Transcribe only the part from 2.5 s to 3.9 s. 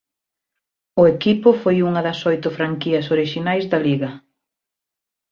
franquías orixinais da